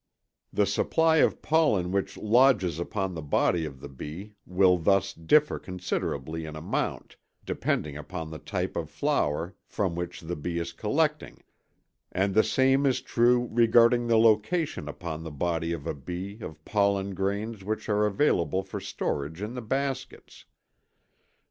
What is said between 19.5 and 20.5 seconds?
the baskets.